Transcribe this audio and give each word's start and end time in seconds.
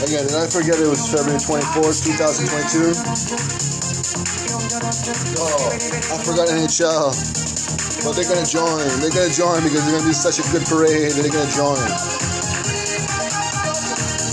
Again, 0.00 0.24
did 0.24 0.40
I 0.40 0.48
forget 0.48 0.80
it 0.80 0.88
was 0.88 1.04
February 1.04 1.36
24th, 1.36 2.00
2022? 2.02 2.96
Oh, 5.36 5.68
I 5.68 6.16
forgot 6.24 6.48
NHL. 6.48 7.12
But 8.04 8.16
they're 8.16 8.24
gonna 8.24 8.46
join. 8.46 8.88
They're 9.00 9.10
gonna 9.10 9.28
join 9.28 9.62
because 9.62 9.84
they're 9.84 9.98
gonna 9.98 10.08
be 10.08 10.14
such 10.14 10.38
a 10.38 10.42
good 10.50 10.64
parade. 10.64 11.12
They're 11.12 11.28
gonna 11.28 11.50
join. 11.52 12.27